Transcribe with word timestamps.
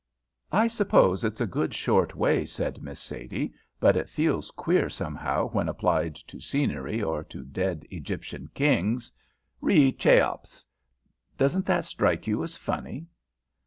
"I 0.51 0.67
suppose 0.67 1.23
it's 1.23 1.41
a 1.41 1.45
good 1.45 1.75
short 1.75 2.15
way," 2.15 2.43
said 2.47 2.81
Miss 2.81 2.99
Sadie, 2.99 3.53
"but 3.79 3.95
it 3.95 4.09
feels 4.09 4.49
queer 4.49 4.89
somehow 4.89 5.49
when 5.49 5.69
applied 5.69 6.15
to 6.15 6.39
scenery 6.41 7.03
or 7.03 7.23
to 7.25 7.43
dead 7.43 7.85
Egyptian 7.91 8.49
kings. 8.55 9.11
'Re 9.61 9.91
Cheops,' 9.91 10.65
doesn't 11.37 11.67
that 11.67 11.85
strike 11.85 12.25
you 12.25 12.41
as 12.43 12.57
funny?" 12.57 13.05